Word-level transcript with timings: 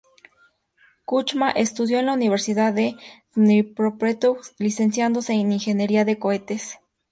Kuchma 1.05 1.51
estudió 1.51 1.99
en 1.99 2.07
la 2.07 2.13
Universidad 2.13 2.73
de 2.73 2.95
Dnipropetrovsk 3.35 4.53
licenciándose 4.57 5.33
en 5.33 5.51
Ingeniería 5.51 6.05
de 6.05 6.17
cohetes. 6.17 6.79